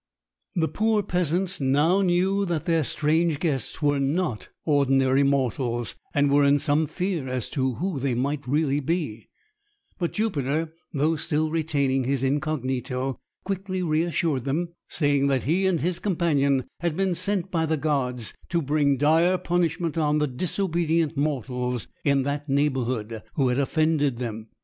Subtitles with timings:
[0.55, 6.43] The poor peasants now knew that their strange guests were not ordinary mortals, and were
[6.43, 9.29] in some fear as to who they might really be;
[9.99, 15.99] but Jupiter, though still retaining his incognito, quickly reassured them, saying that he and his
[15.99, 21.87] companion had been sent by the gods to bring dire punishment on the disobedient mortals
[22.03, 24.47] in that neighbourhood who had offended them.